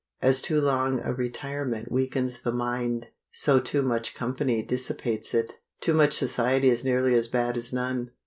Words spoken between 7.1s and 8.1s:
as bad as none.